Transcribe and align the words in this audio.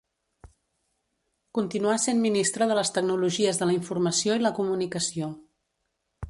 Continuà 1.57 1.97
sent 2.05 2.23
Ministra 2.23 2.69
de 2.71 2.77
les 2.79 2.91
Tecnologies 2.97 3.61
de 3.61 3.69
la 3.73 3.77
Informació 3.77 4.39
i 4.41 4.45
la 4.47 4.53
Comunicació. 4.63 5.31